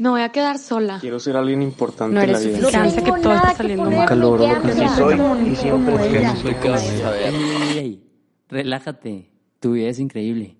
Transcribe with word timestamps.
Me 0.00 0.08
voy 0.08 0.22
a 0.22 0.30
quedar 0.30 0.56
sola. 0.56 0.96
Quiero 0.98 1.20
ser 1.20 1.36
alguien 1.36 1.60
importante 1.60 2.14
No 2.14 2.22
en 2.22 2.32
la 2.32 2.38
eres 2.38 2.46
vida. 2.46 2.70
suficiente 2.70 3.02
que 3.04 3.20
todo 3.20 3.34
está 3.34 3.52
saliendo 3.54 3.84
mal. 3.84 3.94
Nunca 3.98 4.14
logro 4.14 4.48
lo 4.48 4.62
que 4.62 4.72
Sí 4.72 4.78
quiero. 4.78 4.96
soy 4.96 5.48
y 5.50 5.56
siempre 5.56 5.98
soy 6.40 8.00
relájate, 8.48 9.30
tu 9.60 9.72
vida 9.72 9.90
es 9.90 9.98
increíble. 9.98 10.56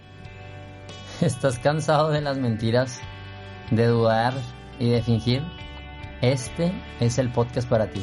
¿Estás 1.20 1.58
cansado 1.58 2.08
de 2.08 2.22
las 2.22 2.38
mentiras, 2.38 3.02
de 3.70 3.86
dudar 3.86 4.32
y 4.78 4.88
de 4.88 5.02
fingir? 5.02 5.42
Este 6.22 6.72
es 7.00 7.18
el 7.18 7.30
podcast 7.30 7.68
para 7.68 7.90
ti. 7.90 8.02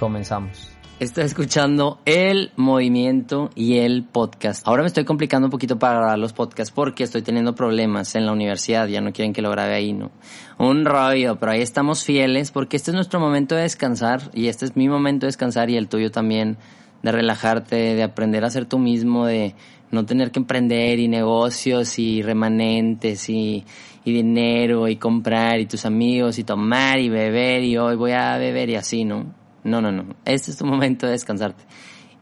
Comenzamos. 0.00 0.68
Estoy 1.02 1.24
escuchando 1.24 1.98
el 2.04 2.52
movimiento 2.54 3.50
y 3.56 3.78
el 3.78 4.04
podcast. 4.04 4.64
Ahora 4.68 4.82
me 4.82 4.86
estoy 4.86 5.04
complicando 5.04 5.48
un 5.48 5.50
poquito 5.50 5.76
para 5.76 5.96
grabar 5.98 6.18
los 6.20 6.32
podcasts 6.32 6.72
porque 6.72 7.02
estoy 7.02 7.22
teniendo 7.22 7.56
problemas 7.56 8.14
en 8.14 8.24
la 8.24 8.30
universidad. 8.30 8.86
Ya 8.86 9.00
no 9.00 9.12
quieren 9.12 9.32
que 9.32 9.42
lo 9.42 9.50
grabe 9.50 9.74
ahí, 9.74 9.92
¿no? 9.92 10.12
Un 10.58 10.84
rollo, 10.84 11.40
pero 11.40 11.50
ahí 11.50 11.60
estamos 11.60 12.04
fieles 12.04 12.52
porque 12.52 12.76
este 12.76 12.92
es 12.92 12.94
nuestro 12.94 13.18
momento 13.18 13.56
de 13.56 13.62
descansar 13.62 14.30
y 14.32 14.46
este 14.46 14.64
es 14.64 14.76
mi 14.76 14.88
momento 14.88 15.26
de 15.26 15.30
descansar 15.30 15.70
y 15.70 15.76
el 15.76 15.88
tuyo 15.88 16.12
también. 16.12 16.56
De 17.02 17.10
relajarte, 17.10 17.96
de 17.96 18.02
aprender 18.04 18.44
a 18.44 18.50
ser 18.50 18.66
tú 18.66 18.78
mismo, 18.78 19.26
de 19.26 19.56
no 19.90 20.06
tener 20.06 20.30
que 20.30 20.38
emprender 20.38 21.00
y 21.00 21.08
negocios 21.08 21.98
y 21.98 22.22
remanentes 22.22 23.28
y 23.28 23.64
dinero 24.04 24.86
y 24.86 24.94
comprar 24.94 25.58
y 25.58 25.66
tus 25.66 25.84
amigos 25.84 26.38
y 26.38 26.44
tomar 26.44 27.00
y 27.00 27.08
beber 27.08 27.64
y 27.64 27.76
hoy 27.76 27.96
voy 27.96 28.12
a 28.12 28.38
beber 28.38 28.70
y 28.70 28.76
así, 28.76 29.04
¿no? 29.04 29.41
No, 29.64 29.80
no, 29.80 29.92
no. 29.92 30.14
Este 30.24 30.50
es 30.50 30.56
tu 30.56 30.66
momento 30.66 31.06
de 31.06 31.12
descansarte. 31.12 31.64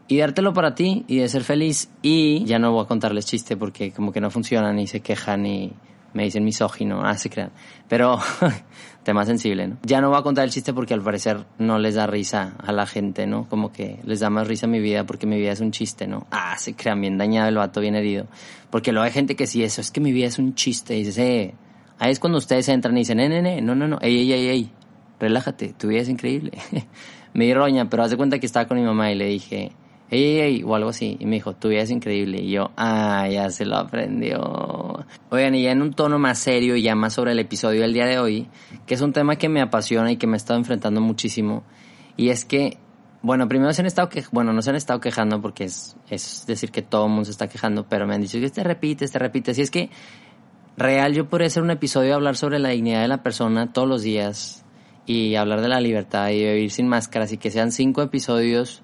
Y 0.07 0.17
dártelo 0.17 0.53
para 0.53 0.75
ti 0.75 1.05
y 1.07 1.17
de 1.17 1.29
ser 1.29 1.43
feliz. 1.43 1.89
Y 2.01 2.43
ya 2.45 2.59
no 2.59 2.71
voy 2.71 2.83
a 2.83 2.87
contarles 2.87 3.25
chiste 3.25 3.57
porque 3.57 3.91
como 3.91 4.11
que 4.11 4.21
no 4.21 4.29
funcionan 4.29 4.77
y 4.79 4.87
se 4.87 4.99
quejan 4.99 5.45
y 5.45 5.73
me 6.13 6.23
dicen 6.23 6.43
misógino. 6.43 7.01
Ah, 7.03 7.15
se 7.15 7.29
crean. 7.29 7.51
Pero 7.87 8.19
tema 9.03 9.25
sensible, 9.25 9.67
¿no? 9.67 9.77
Ya 9.83 10.01
no 10.01 10.09
voy 10.09 10.19
a 10.19 10.21
contar 10.21 10.43
el 10.43 10.51
chiste 10.51 10.73
porque 10.73 10.93
al 10.93 11.01
parecer 11.01 11.45
no 11.57 11.79
les 11.79 11.95
da 11.95 12.07
risa 12.07 12.55
a 12.59 12.71
la 12.71 12.85
gente, 12.85 13.25
¿no? 13.25 13.47
Como 13.47 13.71
que 13.71 13.99
les 14.03 14.19
da 14.19 14.29
más 14.29 14.47
risa 14.47 14.67
mi 14.67 14.79
vida 14.79 15.05
porque 15.05 15.25
mi 15.25 15.37
vida 15.37 15.51
es 15.51 15.61
un 15.61 15.71
chiste, 15.71 16.07
¿no? 16.07 16.27
Ah, 16.31 16.57
se 16.57 16.75
crean 16.75 16.99
bien 17.01 17.17
dañado 17.17 17.47
el 17.47 17.55
vato, 17.55 17.79
bien 17.81 17.95
herido. 17.95 18.27
Porque 18.69 18.91
luego 18.91 19.05
hay 19.05 19.11
gente 19.11 19.35
que 19.35 19.47
sí, 19.47 19.63
eso 19.63 19.81
es 19.81 19.91
que 19.91 20.01
mi 20.01 20.11
vida 20.11 20.27
es 20.27 20.37
un 20.37 20.55
chiste. 20.55 20.95
Y 20.95 20.99
dices, 20.99 21.17
eh, 21.17 21.55
ahí 21.99 22.11
es 22.11 22.19
cuando 22.19 22.37
ustedes 22.37 22.67
entran 22.69 22.95
y 22.97 23.01
dicen, 23.01 23.19
eh, 23.19 23.29
nene, 23.29 23.61
no, 23.61 23.75
no, 23.75 23.87
no, 23.87 23.97
ey, 24.01 24.17
ey, 24.17 24.33
ey, 24.33 24.47
ey, 24.47 24.71
relájate, 25.19 25.73
tu 25.73 25.87
vida 25.87 26.01
es 26.01 26.09
increíble. 26.09 26.51
me 27.33 27.45
di 27.45 27.53
roña, 27.53 27.89
pero 27.89 28.03
haz 28.03 28.11
de 28.11 28.17
cuenta 28.17 28.39
que 28.39 28.45
estaba 28.45 28.67
con 28.67 28.77
mi 28.77 28.83
mamá 28.83 29.11
y 29.11 29.15
le 29.15 29.25
dije, 29.25 29.71
ey, 30.11 30.23
ey, 30.23 30.39
ey, 30.39 30.63
o 30.63 30.75
algo 30.75 30.89
así. 30.89 31.17
Y 31.19 31.25
me 31.25 31.35
dijo, 31.35 31.53
tu 31.55 31.69
vida 31.69 31.81
es 31.81 31.89
increíble. 31.89 32.41
Y 32.41 32.51
yo, 32.51 32.71
ah, 32.75 33.27
ya 33.29 33.49
se 33.49 33.65
lo 33.65 33.77
aprendió. 33.77 35.05
Oigan, 35.29 35.55
y 35.55 35.63
ya 35.63 35.71
en 35.71 35.81
un 35.81 35.93
tono 35.93 36.19
más 36.19 36.37
serio 36.37 36.75
y 36.75 36.83
ya 36.83 36.95
más 36.95 37.13
sobre 37.13 37.31
el 37.31 37.39
episodio 37.39 37.81
del 37.81 37.93
día 37.93 38.05
de 38.05 38.19
hoy, 38.19 38.47
que 38.85 38.93
es 38.93 39.01
un 39.01 39.13
tema 39.13 39.37
que 39.37 39.49
me 39.49 39.61
apasiona 39.61 40.11
y 40.11 40.17
que 40.17 40.27
me 40.27 40.33
he 40.33 40.37
estado 40.37 40.59
enfrentando 40.59 40.99
muchísimo. 40.99 41.63
Y 42.17 42.29
es 42.29 42.43
que, 42.43 42.77
bueno, 43.21 43.47
primero 43.47 43.71
se 43.71 43.81
han 43.81 43.85
estado 43.85 44.09
que, 44.09 44.23
bueno, 44.31 44.51
no 44.51 44.61
se 44.61 44.69
han 44.69 44.75
estado 44.75 44.99
quejando 44.99 45.41
porque 45.41 45.63
es, 45.63 45.95
es 46.09 46.45
decir 46.45 46.71
que 46.71 46.81
todo 46.81 47.05
el 47.05 47.11
mundo 47.11 47.25
se 47.25 47.31
está 47.31 47.47
quejando, 47.47 47.87
pero 47.87 48.05
me 48.05 48.13
han 48.13 48.21
dicho 48.21 48.39
que 48.39 48.49
te 48.49 48.63
repites, 48.63 49.11
te 49.11 49.19
repites. 49.19 49.57
Y 49.57 49.61
es 49.61 49.71
que, 49.71 49.89
real, 50.75 51.13
yo 51.13 51.29
podría 51.29 51.47
hacer 51.47 51.63
un 51.63 51.71
episodio 51.71 52.09
de 52.09 52.15
hablar 52.15 52.35
sobre 52.35 52.59
la 52.59 52.69
dignidad 52.69 53.01
de 53.01 53.07
la 53.07 53.23
persona 53.23 53.71
todos 53.71 53.87
los 53.87 54.01
días 54.01 54.60
y 55.05 55.35
hablar 55.35 55.61
de 55.61 55.69
la 55.69 55.81
libertad 55.81 56.29
y 56.29 56.43
vivir 56.43 56.71
sin 56.71 56.87
máscaras 56.87 57.31
y 57.31 57.37
que 57.37 57.51
sean 57.51 57.71
cinco 57.71 58.01
episodios 58.01 58.83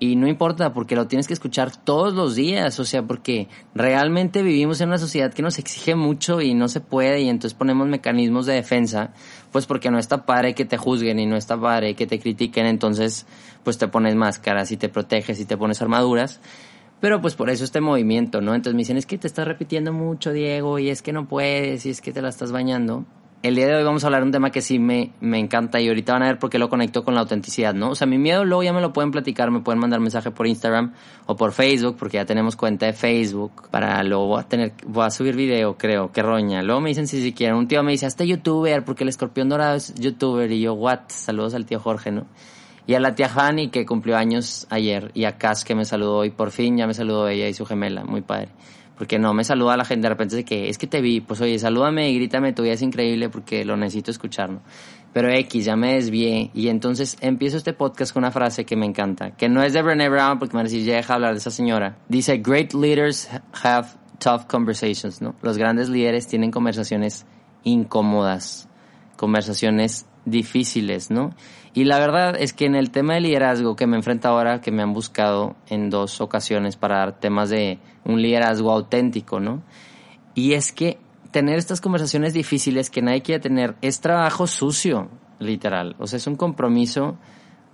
y 0.00 0.16
no 0.16 0.26
importa 0.26 0.72
porque 0.72 0.96
lo 0.96 1.06
tienes 1.06 1.28
que 1.28 1.34
escuchar 1.34 1.74
todos 1.74 2.14
los 2.14 2.34
días, 2.34 2.78
o 2.80 2.84
sea, 2.84 3.02
porque 3.04 3.48
realmente 3.74 4.42
vivimos 4.42 4.80
en 4.80 4.88
una 4.88 4.98
sociedad 4.98 5.32
que 5.32 5.42
nos 5.42 5.58
exige 5.58 5.94
mucho 5.94 6.40
y 6.40 6.52
no 6.52 6.68
se 6.68 6.80
puede 6.80 7.22
y 7.22 7.28
entonces 7.28 7.56
ponemos 7.56 7.86
mecanismos 7.86 8.46
de 8.46 8.54
defensa, 8.54 9.14
pues 9.52 9.66
porque 9.66 9.90
no 9.90 9.98
está 9.98 10.26
padre 10.26 10.54
que 10.54 10.64
te 10.64 10.76
juzguen 10.76 11.20
y 11.20 11.26
no 11.26 11.36
está 11.36 11.58
padre 11.58 11.94
que 11.94 12.06
te 12.06 12.18
critiquen, 12.18 12.66
entonces 12.66 13.26
pues 13.62 13.78
te 13.78 13.86
pones 13.86 14.16
máscaras 14.16 14.72
y 14.72 14.76
te 14.76 14.88
proteges 14.88 15.40
y 15.40 15.44
te 15.44 15.56
pones 15.56 15.80
armaduras. 15.80 16.40
Pero 17.00 17.20
pues 17.20 17.34
por 17.34 17.50
eso 17.50 17.64
este 17.64 17.80
movimiento, 17.80 18.40
¿no? 18.40 18.54
Entonces 18.54 18.74
me 18.74 18.80
dicen, 18.80 18.96
es 18.96 19.06
que 19.06 19.18
te 19.18 19.26
estás 19.26 19.46
repitiendo 19.46 19.92
mucho, 19.92 20.32
Diego, 20.32 20.78
y 20.78 20.88
es 20.88 21.02
que 21.02 21.12
no 21.12 21.28
puedes, 21.28 21.86
y 21.86 21.90
es 21.90 22.00
que 22.00 22.12
te 22.12 22.22
la 22.22 22.30
estás 22.30 22.50
bañando. 22.50 23.04
El 23.44 23.56
día 23.56 23.66
de 23.66 23.74
hoy 23.74 23.84
vamos 23.84 24.02
a 24.02 24.06
hablar 24.06 24.22
de 24.22 24.28
un 24.28 24.32
tema 24.32 24.48
que 24.48 24.62
sí 24.62 24.78
me, 24.78 25.12
me 25.20 25.38
encanta 25.38 25.78
y 25.78 25.86
ahorita 25.88 26.14
van 26.14 26.22
a 26.22 26.26
ver 26.28 26.38
por 26.38 26.48
qué 26.48 26.58
lo 26.58 26.70
conecto 26.70 27.04
con 27.04 27.14
la 27.14 27.20
autenticidad, 27.20 27.74
¿no? 27.74 27.90
O 27.90 27.94
sea, 27.94 28.06
mi 28.06 28.16
miedo 28.16 28.42
luego 28.42 28.62
ya 28.62 28.72
me 28.72 28.80
lo 28.80 28.94
pueden 28.94 29.10
platicar, 29.10 29.50
me 29.50 29.60
pueden 29.60 29.78
mandar 29.80 30.00
mensaje 30.00 30.30
por 30.30 30.46
Instagram 30.46 30.94
o 31.26 31.36
por 31.36 31.52
Facebook, 31.52 31.96
porque 31.98 32.16
ya 32.16 32.24
tenemos 32.24 32.56
cuenta 32.56 32.86
de 32.86 32.94
Facebook. 32.94 33.68
Para 33.70 34.02
luego 34.02 34.28
voy 34.28 34.40
a 34.40 34.44
tener, 34.44 34.72
voy 34.86 35.04
a 35.04 35.10
subir 35.10 35.36
video, 35.36 35.76
creo, 35.76 36.10
que 36.10 36.22
roña. 36.22 36.62
Luego 36.62 36.80
me 36.80 36.88
dicen 36.88 37.06
si 37.06 37.34
quieren. 37.34 37.56
Un 37.56 37.68
tío 37.68 37.82
me 37.82 37.92
dice, 37.92 38.06
hasta 38.06 38.24
youtuber, 38.24 38.82
porque 38.82 39.04
el 39.04 39.10
escorpión 39.10 39.50
dorado 39.50 39.76
es 39.76 39.92
youtuber. 39.94 40.50
Y 40.50 40.62
yo, 40.62 40.72
what? 40.72 41.00
Saludos 41.08 41.52
al 41.52 41.66
tío 41.66 41.80
Jorge, 41.80 42.12
¿no? 42.12 42.24
Y 42.86 42.94
a 42.94 43.00
la 43.00 43.14
tía 43.14 43.28
Fanny 43.28 43.68
que 43.68 43.84
cumplió 43.84 44.16
años 44.16 44.66
ayer 44.70 45.10
y 45.12 45.26
a 45.26 45.36
Cas 45.36 45.64
que 45.64 45.74
me 45.74 45.84
saludó 45.84 46.24
y 46.24 46.30
por 46.30 46.50
fin 46.50 46.78
ya 46.78 46.86
me 46.86 46.94
saludó 46.94 47.28
ella 47.28 47.46
y 47.46 47.52
su 47.52 47.66
gemela, 47.66 48.04
muy 48.04 48.22
padre. 48.22 48.48
Porque 48.96 49.18
no 49.18 49.34
me 49.34 49.42
saluda 49.44 49.76
la 49.76 49.84
gente 49.84 50.02
de 50.02 50.08
repente 50.10 50.36
de 50.36 50.44
que 50.44 50.68
es 50.68 50.78
que 50.78 50.86
te 50.86 51.00
vi, 51.00 51.20
pues 51.20 51.40
oye, 51.40 51.58
salúdame 51.58 52.10
y 52.10 52.14
grítame, 52.14 52.52
tu 52.52 52.62
vida 52.62 52.74
es 52.74 52.82
increíble 52.82 53.28
porque 53.28 53.64
lo 53.64 53.76
necesito 53.76 54.10
escuchar, 54.10 54.50
¿no? 54.50 54.62
Pero 55.12 55.30
X, 55.30 55.64
ya 55.64 55.76
me 55.76 55.94
desvié 55.94 56.50
y 56.54 56.68
entonces 56.68 57.16
empiezo 57.20 57.56
este 57.56 57.72
podcast 57.72 58.12
con 58.12 58.22
una 58.22 58.32
frase 58.32 58.64
que 58.64 58.76
me 58.76 58.86
encanta, 58.86 59.32
que 59.32 59.48
no 59.48 59.62
es 59.62 59.72
de 59.72 59.82
Brené 59.82 60.08
Brown 60.08 60.38
porque 60.38 60.54
me 60.54 60.58
van 60.58 60.66
a 60.66 60.70
decir, 60.70 60.84
ya 60.84 60.96
deja 60.96 61.14
hablar 61.14 61.32
de 61.32 61.38
esa 61.38 61.50
señora. 61.50 61.96
Dice, 62.08 62.38
great 62.38 62.72
leaders 62.74 63.28
have 63.62 63.88
tough 64.18 64.46
conversations, 64.48 65.22
¿no? 65.22 65.34
Los 65.42 65.58
grandes 65.58 65.88
líderes 65.88 66.26
tienen 66.26 66.50
conversaciones 66.50 67.26
incómodas, 67.62 68.68
conversaciones 69.16 70.06
difíciles, 70.24 71.10
¿no? 71.10 71.34
Y 71.74 71.84
la 71.84 71.98
verdad 71.98 72.36
es 72.38 72.52
que 72.52 72.66
en 72.66 72.76
el 72.76 72.90
tema 72.90 73.14
de 73.14 73.20
liderazgo 73.20 73.74
que 73.74 73.88
me 73.88 73.96
enfrento 73.96 74.28
ahora, 74.28 74.60
que 74.60 74.70
me 74.70 74.82
han 74.82 74.92
buscado 74.92 75.56
en 75.68 75.90
dos 75.90 76.20
ocasiones 76.20 76.76
para 76.76 76.98
dar 76.98 77.18
temas 77.18 77.50
de 77.50 77.80
un 78.04 78.22
liderazgo 78.22 78.70
auténtico, 78.70 79.40
¿no? 79.40 79.60
Y 80.34 80.52
es 80.52 80.70
que 80.70 80.98
tener 81.32 81.58
estas 81.58 81.80
conversaciones 81.80 82.32
difíciles 82.32 82.90
que 82.90 83.02
nadie 83.02 83.22
quiere 83.22 83.40
tener 83.40 83.74
es 83.82 84.00
trabajo 84.00 84.46
sucio, 84.46 85.10
literal. 85.40 85.96
O 85.98 86.06
sea, 86.06 86.18
es 86.18 86.28
un 86.28 86.36
compromiso 86.36 87.16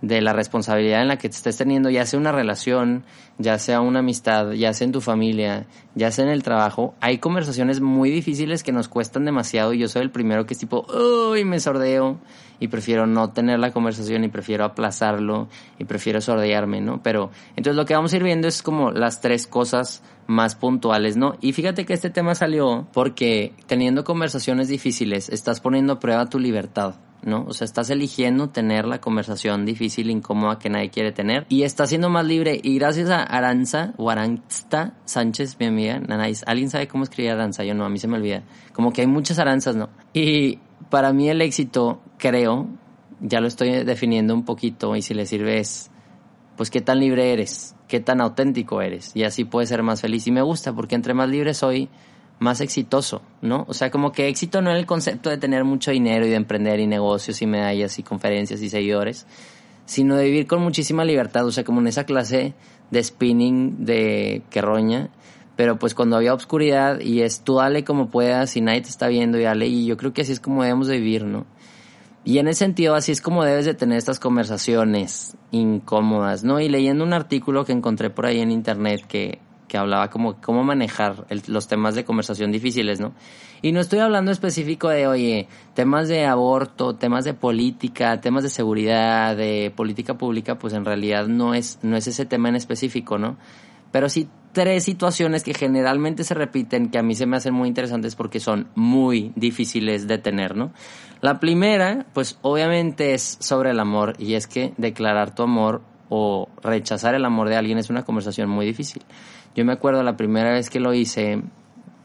de 0.02 0.20
la 0.20 0.32
responsabilidad 0.32 1.02
en 1.02 1.08
la 1.08 1.18
que 1.18 1.28
te 1.28 1.36
estés 1.36 1.56
teniendo, 1.56 1.90
ya 1.90 2.06
sea 2.06 2.18
una 2.18 2.32
relación, 2.32 3.04
ya 3.38 3.58
sea 3.58 3.80
una 3.80 3.98
amistad, 3.98 4.52
ya 4.52 4.72
sea 4.72 4.86
en 4.86 4.92
tu 4.92 5.00
familia, 5.00 5.66
ya 5.94 6.10
sea 6.10 6.24
en 6.24 6.30
el 6.30 6.42
trabajo. 6.42 6.94
Hay 7.00 7.18
conversaciones 7.18 7.80
muy 7.80 8.10
difíciles 8.10 8.62
que 8.62 8.72
nos 8.72 8.88
cuestan 8.88 9.24
demasiado 9.24 9.72
y 9.74 9.78
yo 9.78 9.88
soy 9.88 10.02
el 10.02 10.10
primero 10.10 10.46
que 10.46 10.54
es 10.54 10.60
tipo, 10.60 10.86
uy, 11.30 11.44
me 11.44 11.60
sordeo 11.60 12.18
y 12.58 12.68
prefiero 12.68 13.06
no 13.06 13.30
tener 13.30 13.58
la 13.58 13.72
conversación 13.72 14.24
y 14.24 14.28
prefiero 14.28 14.64
aplazarlo 14.64 15.48
y 15.78 15.84
prefiero 15.84 16.20
sordearme, 16.20 16.80
¿no? 16.80 17.02
Pero 17.02 17.30
entonces 17.56 17.76
lo 17.76 17.84
que 17.84 17.94
vamos 17.94 18.12
a 18.12 18.16
ir 18.16 18.22
viendo 18.22 18.48
es 18.48 18.62
como 18.62 18.90
las 18.90 19.20
tres 19.20 19.46
cosas 19.46 20.02
más 20.26 20.54
puntuales, 20.54 21.16
¿no? 21.16 21.36
Y 21.40 21.52
fíjate 21.52 21.84
que 21.84 21.92
este 21.92 22.10
tema 22.10 22.34
salió 22.34 22.86
porque 22.92 23.52
teniendo 23.66 24.04
conversaciones 24.04 24.68
difíciles 24.68 25.28
estás 25.28 25.60
poniendo 25.60 25.94
a 25.94 26.00
prueba 26.00 26.26
tu 26.26 26.38
libertad. 26.38 26.94
¿No? 27.22 27.44
O 27.46 27.52
sea, 27.52 27.64
estás 27.64 27.90
eligiendo 27.90 28.50
tener 28.50 28.86
la 28.86 29.00
conversación 29.00 29.64
difícil, 29.64 30.10
incómoda 30.10 30.58
que 30.58 30.70
nadie 30.70 30.90
quiere 30.90 31.12
tener 31.12 31.46
y 31.48 31.62
estás 31.62 31.90
siendo 31.90 32.08
más 32.08 32.24
libre. 32.24 32.60
Y 32.62 32.78
gracias 32.78 33.10
a 33.10 33.22
Aranza 33.22 33.92
o 33.96 34.10
Sánchez, 35.04 35.56
mi 35.58 35.66
amiga, 35.66 35.98
Nanais, 36.00 36.44
¿alguien 36.46 36.70
sabe 36.70 36.88
cómo 36.88 37.04
escribir 37.04 37.32
Aranza? 37.32 37.64
Yo 37.64 37.74
no, 37.74 37.84
a 37.84 37.88
mí 37.88 37.98
se 37.98 38.08
me 38.08 38.16
olvida. 38.16 38.42
Como 38.72 38.92
que 38.92 39.02
hay 39.02 39.06
muchas 39.06 39.38
Aranzas, 39.38 39.76
¿no? 39.76 39.90
Y 40.12 40.58
para 40.88 41.12
mí 41.12 41.28
el 41.28 41.40
éxito, 41.42 42.00
creo, 42.18 42.68
ya 43.20 43.40
lo 43.40 43.48
estoy 43.48 43.84
definiendo 43.84 44.34
un 44.34 44.44
poquito 44.44 44.96
y 44.96 45.02
si 45.02 45.14
le 45.14 45.26
sirve 45.26 45.58
es, 45.58 45.90
pues 46.56 46.70
qué 46.70 46.80
tan 46.80 47.00
libre 47.00 47.32
eres, 47.32 47.74
qué 47.88 48.00
tan 48.00 48.20
auténtico 48.20 48.82
eres 48.82 49.12
y 49.14 49.24
así 49.24 49.44
puedes 49.44 49.68
ser 49.68 49.82
más 49.82 50.00
feliz. 50.00 50.26
Y 50.26 50.32
me 50.32 50.42
gusta 50.42 50.74
porque 50.74 50.94
entre 50.94 51.14
más 51.14 51.28
libre 51.28 51.54
soy, 51.54 51.88
más 52.40 52.60
exitoso, 52.62 53.22
¿no? 53.42 53.66
O 53.68 53.74
sea, 53.74 53.90
como 53.90 54.12
que 54.12 54.26
éxito 54.28 54.62
no 54.62 54.72
es 54.72 54.78
el 54.78 54.86
concepto 54.86 55.30
de 55.30 55.36
tener 55.36 55.62
mucho 55.62 55.92
dinero 55.92 56.26
y 56.26 56.30
de 56.30 56.36
emprender 56.36 56.80
y 56.80 56.86
negocios 56.86 57.40
y 57.42 57.46
medallas 57.46 57.98
y 57.98 58.02
conferencias 58.02 58.62
y 58.62 58.70
seguidores, 58.70 59.26
sino 59.84 60.16
de 60.16 60.24
vivir 60.24 60.46
con 60.46 60.62
muchísima 60.62 61.04
libertad, 61.04 61.46
o 61.46 61.52
sea, 61.52 61.64
como 61.64 61.80
en 61.80 61.86
esa 61.86 62.04
clase 62.04 62.54
de 62.90 63.04
spinning 63.04 63.84
de 63.84 64.42
Querroña, 64.50 65.10
pero 65.54 65.78
pues 65.78 65.94
cuando 65.94 66.16
había 66.16 66.32
obscuridad 66.32 67.00
y 67.00 67.20
es 67.20 67.42
tú 67.42 67.56
dale 67.56 67.84
como 67.84 68.08
puedas 68.08 68.56
y 68.56 68.62
nadie 68.62 68.80
te 68.80 68.88
está 68.88 69.08
viendo 69.08 69.38
y 69.38 69.42
dale, 69.42 69.66
y 69.66 69.84
yo 69.84 69.98
creo 69.98 70.14
que 70.14 70.22
así 70.22 70.32
es 70.32 70.40
como 70.40 70.62
debemos 70.62 70.88
de 70.88 70.96
vivir, 70.96 71.24
¿no? 71.24 71.46
Y 72.24 72.38
en 72.38 72.48
ese 72.48 72.60
sentido, 72.60 72.94
así 72.94 73.12
es 73.12 73.20
como 73.20 73.44
debes 73.44 73.66
de 73.66 73.74
tener 73.74 73.98
estas 73.98 74.18
conversaciones 74.18 75.36
incómodas, 75.50 76.42
¿no? 76.44 76.60
Y 76.60 76.68
leyendo 76.68 77.04
un 77.04 77.12
artículo 77.12 77.64
que 77.64 77.72
encontré 77.72 78.10
por 78.10 78.26
ahí 78.26 78.40
en 78.40 78.50
internet 78.50 79.02
que, 79.06 79.40
que 79.70 79.78
hablaba 79.78 80.10
como 80.10 80.40
cómo 80.40 80.64
manejar 80.64 81.26
el- 81.28 81.44
los 81.46 81.68
temas 81.68 81.94
de 81.94 82.04
conversación 82.04 82.50
difíciles, 82.50 82.98
¿no? 82.98 83.12
Y 83.62 83.70
no 83.70 83.78
estoy 83.78 84.00
hablando 84.00 84.32
específico 84.32 84.88
de, 84.88 85.06
oye, 85.06 85.46
temas 85.74 86.08
de 86.08 86.26
aborto, 86.26 86.96
temas 86.96 87.24
de 87.24 87.34
política, 87.34 88.20
temas 88.20 88.42
de 88.42 88.48
seguridad, 88.50 89.36
de 89.36 89.72
política 89.76 90.18
pública, 90.18 90.58
pues 90.58 90.74
en 90.74 90.84
realidad 90.84 91.28
no 91.28 91.54
es, 91.54 91.78
no 91.82 91.96
es 91.96 92.08
ese 92.08 92.26
tema 92.26 92.48
en 92.48 92.56
específico, 92.56 93.16
¿no? 93.16 93.36
Pero 93.92 94.08
sí 94.08 94.28
tres 94.52 94.82
situaciones 94.82 95.44
que 95.44 95.54
generalmente 95.54 96.24
se 96.24 96.34
repiten 96.34 96.90
que 96.90 96.98
a 96.98 97.04
mí 97.04 97.14
se 97.14 97.26
me 97.26 97.36
hacen 97.36 97.54
muy 97.54 97.68
interesantes 97.68 98.16
porque 98.16 98.40
son 98.40 98.66
muy 98.74 99.30
difíciles 99.36 100.08
de 100.08 100.18
tener, 100.18 100.56
¿no? 100.56 100.72
La 101.20 101.38
primera, 101.38 102.06
pues 102.12 102.40
obviamente 102.42 103.14
es 103.14 103.36
sobre 103.38 103.70
el 103.70 103.78
amor 103.78 104.14
y 104.18 104.34
es 104.34 104.48
que 104.48 104.72
declarar 104.78 105.32
tu 105.32 105.44
amor 105.44 105.82
o 106.08 106.48
rechazar 106.60 107.14
el 107.14 107.24
amor 107.24 107.48
de 107.48 107.56
alguien 107.56 107.78
es 107.78 107.88
una 107.88 108.04
conversación 108.04 108.50
muy 108.50 108.66
difícil. 108.66 109.02
Yo 109.54 109.64
me 109.64 109.72
acuerdo 109.72 110.02
la 110.02 110.16
primera 110.16 110.52
vez 110.52 110.70
que 110.70 110.80
lo 110.80 110.94
hice, 110.94 111.42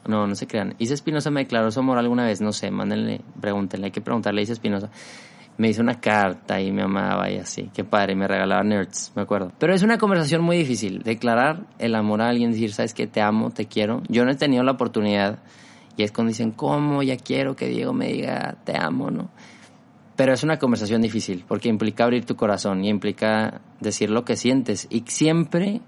no, 0.07 0.27
no 0.27 0.35
se 0.35 0.47
crean, 0.47 0.75
Isa 0.79 0.93
Espinosa 0.93 1.31
me 1.31 1.41
declaró 1.41 1.71
su 1.71 1.79
amor 1.79 1.97
alguna 1.97 2.25
vez, 2.25 2.41
no 2.41 2.51
sé, 2.51 2.71
mándenle, 2.71 3.21
pregúntenle, 3.39 3.87
hay 3.87 3.91
que 3.91 4.01
preguntarle 4.01 4.41
a 4.41 4.43
Isa 4.43 4.53
Espinosa 4.53 4.89
me 5.57 5.69
hizo 5.69 5.81
una 5.81 5.99
carta 5.99 6.59
y 6.59 6.71
me 6.71 6.83
amaba 6.83 7.29
y 7.29 7.37
así. 7.37 7.69
Qué 7.73 7.83
padre, 7.83 8.15
me 8.15 8.27
regalaba 8.27 8.63
nerds, 8.63 9.11
me 9.15 9.21
acuerdo. 9.21 9.51
Pero 9.57 9.73
es 9.73 9.83
una 9.83 9.97
conversación 9.97 10.41
muy 10.41 10.57
difícil. 10.57 11.01
Declarar 11.03 11.65
el 11.79 11.95
amor 11.95 12.21
a 12.21 12.29
alguien, 12.29 12.51
decir, 12.51 12.73
sabes 12.73 12.93
que 12.93 13.07
te 13.07 13.21
amo, 13.21 13.51
te 13.51 13.65
quiero. 13.65 14.03
Yo 14.09 14.25
no 14.25 14.31
he 14.31 14.35
tenido 14.35 14.63
la 14.63 14.71
oportunidad. 14.71 15.39
Y 15.97 16.03
es 16.03 16.11
cuando 16.11 16.29
dicen, 16.29 16.51
¿cómo? 16.51 17.03
Ya 17.03 17.15
quiero 17.15 17.55
que 17.55 17.67
Diego 17.67 17.93
me 17.93 18.07
diga, 18.07 18.57
te 18.65 18.77
amo, 18.77 19.11
¿no? 19.11 19.29
Pero 20.17 20.33
es 20.33 20.43
una 20.43 20.59
conversación 20.59 21.01
difícil 21.01 21.43
porque 21.47 21.69
implica 21.69 22.05
abrir 22.05 22.25
tu 22.25 22.35
corazón 22.35 22.83
y 22.83 22.89
implica 22.89 23.61
decir 23.79 24.09
lo 24.09 24.25
que 24.25 24.35
sientes. 24.35 24.87
Y 24.89 25.03
siempre, 25.07 25.81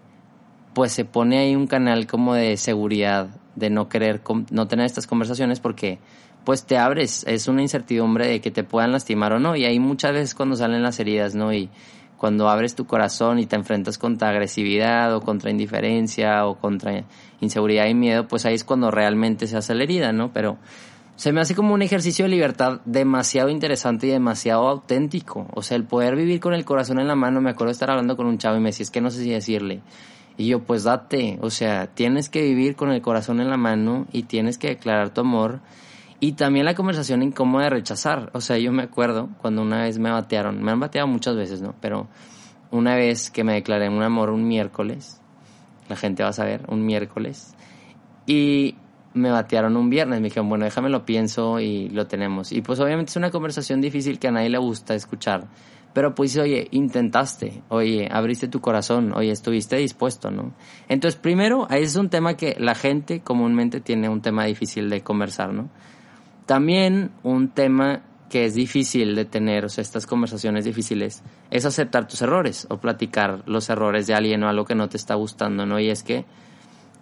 pues 0.77 0.91
se 0.91 1.05
pone 1.05 1.39
ahí 1.39 1.55
un 1.55 1.65
canal 1.65 2.05
como 2.05 2.35
de 2.35 2.55
seguridad, 2.55 3.29
de 3.55 3.71
no 3.71 3.89
querer, 3.89 4.21
no 4.51 4.67
tener 4.67 4.85
estas 4.85 5.07
conversaciones 5.07 5.59
porque 5.59 5.97
pues 6.45 6.65
te 6.67 6.77
abres, 6.77 7.25
es 7.27 7.47
una 7.47 7.63
incertidumbre 7.63 8.27
de 8.27 8.41
que 8.41 8.51
te 8.51 8.63
puedan 8.63 8.91
lastimar 8.91 9.33
o 9.33 9.39
no, 9.39 9.55
y 9.55 9.65
ahí 9.65 9.79
muchas 9.79 10.13
veces 10.13 10.35
cuando 10.35 10.55
salen 10.55 10.83
las 10.83 10.99
heridas, 10.99 11.33
¿no? 11.33 11.51
Y 11.51 11.71
cuando 12.15 12.47
abres 12.47 12.75
tu 12.75 12.85
corazón 12.85 13.39
y 13.39 13.47
te 13.47 13.55
enfrentas 13.55 13.97
contra 13.97 14.29
agresividad 14.29 15.15
o 15.15 15.21
contra 15.21 15.49
indiferencia 15.49 16.45
o 16.45 16.59
contra 16.59 17.05
inseguridad 17.41 17.87
y 17.87 17.95
miedo, 17.95 18.27
pues 18.27 18.45
ahí 18.45 18.53
es 18.53 18.63
cuando 18.63 18.91
realmente 18.91 19.47
se 19.47 19.57
hace 19.57 19.73
la 19.73 19.81
herida, 19.81 20.11
¿no? 20.11 20.31
Pero 20.31 20.59
se 21.15 21.31
me 21.33 21.41
hace 21.41 21.55
como 21.55 21.73
un 21.73 21.81
ejercicio 21.81 22.25
de 22.25 22.29
libertad 22.29 22.81
demasiado 22.85 23.49
interesante 23.49 24.05
y 24.05 24.11
demasiado 24.11 24.67
auténtico. 24.67 25.47
O 25.55 25.63
sea, 25.63 25.75
el 25.75 25.85
poder 25.85 26.15
vivir 26.15 26.39
con 26.39 26.53
el 26.53 26.65
corazón 26.65 26.99
en 26.99 27.07
la 27.07 27.15
mano, 27.15 27.41
me 27.41 27.49
acuerdo 27.49 27.69
de 27.69 27.73
estar 27.73 27.89
hablando 27.89 28.15
con 28.15 28.27
un 28.27 28.37
chavo 28.37 28.57
y 28.57 28.59
me 28.59 28.69
decía, 28.69 28.83
es 28.83 28.91
que 28.91 29.01
no 29.01 29.09
sé 29.09 29.23
si 29.23 29.31
decirle. 29.31 29.81
Y 30.37 30.47
yo, 30.47 30.63
pues 30.63 30.83
date, 30.83 31.39
o 31.41 31.49
sea, 31.49 31.87
tienes 31.87 32.29
que 32.29 32.43
vivir 32.43 32.75
con 32.75 32.91
el 32.91 33.01
corazón 33.01 33.41
en 33.41 33.49
la 33.49 33.57
mano 33.57 34.05
y 34.11 34.23
tienes 34.23 34.57
que 34.57 34.67
declarar 34.67 35.09
tu 35.09 35.21
amor 35.21 35.61
y 36.19 36.33
también 36.33 36.65
la 36.65 36.75
conversación 36.75 37.23
incómoda 37.23 37.65
de 37.65 37.69
rechazar. 37.71 38.29
O 38.33 38.41
sea, 38.41 38.57
yo 38.57 38.71
me 38.71 38.83
acuerdo 38.83 39.29
cuando 39.39 39.61
una 39.61 39.81
vez 39.83 39.99
me 39.99 40.11
batearon, 40.11 40.63
me 40.63 40.71
han 40.71 40.79
bateado 40.79 41.07
muchas 41.07 41.35
veces, 41.35 41.61
¿no? 41.61 41.75
Pero 41.81 42.07
una 42.71 42.95
vez 42.95 43.29
que 43.31 43.43
me 43.43 43.53
declaré 43.53 43.89
un 43.89 44.01
amor 44.01 44.29
un 44.29 44.47
miércoles, 44.47 45.21
la 45.89 45.95
gente 45.95 46.23
va 46.23 46.29
a 46.29 46.33
saber, 46.33 46.65
un 46.67 46.85
miércoles, 46.85 47.55
y 48.25 48.75
me 49.13 49.31
batearon 49.31 49.77
un 49.77 49.89
viernes, 49.89 50.19
me 50.19 50.25
dijeron, 50.25 50.49
bueno, 50.49 50.65
déjame 50.65 50.89
lo 50.89 51.05
pienso 51.05 51.59
y 51.59 51.89
lo 51.89 52.07
tenemos. 52.07 52.51
Y 52.51 52.61
pues 52.61 52.79
obviamente 52.79 53.11
es 53.11 53.15
una 53.15 53.31
conversación 53.31 53.81
difícil 53.81 54.19
que 54.19 54.27
a 54.27 54.31
nadie 54.31 54.49
le 54.49 54.57
gusta 54.57 54.95
escuchar. 54.95 55.47
Pero 55.93 56.13
pues, 56.13 56.37
oye, 56.37 56.67
intentaste, 56.71 57.63
oye, 57.69 58.07
abriste 58.11 58.47
tu 58.47 58.61
corazón, 58.61 59.13
oye, 59.15 59.31
estuviste 59.31 59.77
dispuesto, 59.77 60.29
¿no? 60.29 60.53
Entonces, 60.89 61.19
primero, 61.19 61.65
ahí 61.69 61.83
es 61.83 61.95
un 61.95 62.09
tema 62.09 62.37
que 62.37 62.55
la 62.59 62.75
gente 62.75 63.21
comúnmente 63.21 63.81
tiene 63.81 64.07
un 64.07 64.21
tema 64.21 64.45
difícil 64.45 64.89
de 64.89 65.01
conversar, 65.01 65.53
¿no? 65.53 65.69
También 66.45 67.11
un 67.23 67.49
tema 67.49 68.03
que 68.29 68.45
es 68.45 68.53
difícil 68.53 69.15
de 69.15 69.25
tener, 69.25 69.65
o 69.65 69.69
sea, 69.69 69.81
estas 69.81 70.05
conversaciones 70.05 70.65
difíciles, 70.65 71.23
es 71.49 71.65
aceptar 71.65 72.07
tus 72.07 72.21
errores 72.21 72.67
o 72.69 72.77
platicar 72.77 73.43
los 73.45 73.69
errores 73.69 74.07
de 74.07 74.13
alguien 74.13 74.43
o 74.43 74.49
algo 74.49 74.65
que 74.65 74.75
no 74.75 74.89
te 74.89 74.97
está 74.97 75.15
gustando, 75.15 75.65
¿no? 75.65 75.79
Y 75.79 75.89
es 75.89 76.03
que 76.03 76.25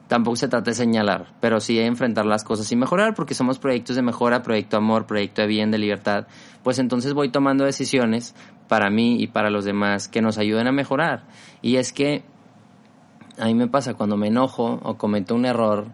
tampoco 0.08 0.36
se 0.36 0.48
trata 0.48 0.72
de 0.72 0.76
señalar, 0.76 1.34
pero 1.40 1.60
sí 1.60 1.76
de 1.76 1.86
enfrentar 1.86 2.26
las 2.26 2.44
cosas 2.44 2.72
y 2.72 2.76
mejorar, 2.76 3.16
porque 3.16 3.34
somos 3.34 3.60
proyectos 3.60 3.96
de 3.96 4.02
mejora, 4.02 4.44
proyecto 4.44 4.78
amor, 4.78 5.06
proyecto 5.06 5.42
de 5.42 5.48
bien, 5.48 5.72
de 5.72 5.78
libertad, 5.78 6.28
pues 6.64 6.80
entonces 6.80 7.14
voy 7.14 7.30
tomando 7.30 7.66
decisiones 7.66 8.36
para 8.68 8.90
mí 8.90 9.22
y 9.22 9.28
para 9.28 9.50
los 9.50 9.66
demás 9.66 10.08
que 10.08 10.22
nos 10.22 10.38
ayuden 10.38 10.68
a 10.68 10.72
mejorar. 10.72 11.24
Y 11.62 11.78
es 11.78 11.94
que 11.94 12.24
a 13.38 13.46
mí 13.46 13.54
me 13.54 13.68
pasa 13.68 13.94
cuando 13.94 14.18
me 14.18 14.28
enojo 14.28 14.80
o 14.84 14.98
cometo 14.98 15.36
un 15.36 15.46
error, 15.46 15.88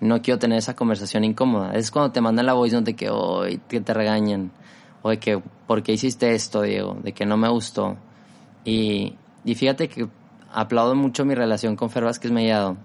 no 0.00 0.20
quiero 0.22 0.38
tener 0.38 0.58
esa 0.58 0.76
conversación 0.76 1.24
incómoda. 1.24 1.72
Es 1.72 1.90
cuando 1.90 2.12
te 2.12 2.20
mandan 2.20 2.46
la 2.46 2.52
voice 2.52 2.76
note 2.76 2.92
de 2.92 2.96
que 2.96 3.60
que 3.68 3.80
te 3.80 3.94
regañan 3.94 4.50
o 5.02 5.10
de 5.10 5.18
que 5.18 5.40
¿por 5.66 5.82
qué 5.82 5.92
hiciste 5.92 6.34
esto, 6.34 6.62
Diego? 6.62 6.96
De 7.02 7.12
que 7.12 7.24
no 7.26 7.36
me 7.36 7.48
gustó. 7.48 7.96
Y, 8.64 9.14
fíjate 9.44 9.88
que 9.88 10.08
aplaudo 10.52 10.94
mucho 10.94 11.24
mi 11.24 11.34
relación 11.34 11.76
con 11.76 11.90
Fer 11.90 12.04
Vázquez 12.04 12.32
Mellado 12.32 12.76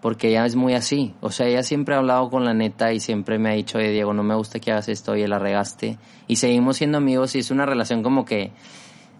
porque 0.00 0.28
ella 0.28 0.46
es 0.46 0.56
muy 0.56 0.74
así. 0.74 1.14
O 1.20 1.30
sea, 1.30 1.46
ella 1.46 1.62
siempre 1.62 1.94
ha 1.94 1.98
hablado 1.98 2.30
con 2.30 2.44
la 2.44 2.54
neta 2.54 2.92
y 2.92 3.00
siempre 3.00 3.38
me 3.38 3.50
ha 3.50 3.54
dicho, 3.54 3.78
oye, 3.78 3.90
Diego, 3.90 4.12
no 4.12 4.22
me 4.22 4.34
gusta 4.34 4.60
que 4.60 4.70
hagas 4.70 4.88
esto 4.88 5.16
y 5.16 5.26
la 5.26 5.38
regaste. 5.38 5.98
Y 6.26 6.36
seguimos 6.36 6.76
siendo 6.76 6.98
amigos 6.98 7.34
y 7.34 7.40
es 7.40 7.50
una 7.50 7.66
relación 7.66 8.02
como 8.02 8.24
que 8.24 8.52